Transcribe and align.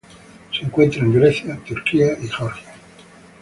Se 0.51 0.65
encuentra 0.65 1.01
en 1.03 1.13
Grecia, 1.13 1.59
Turquía 1.63 2.17
y 2.19 2.27
Georgia. 2.27 2.73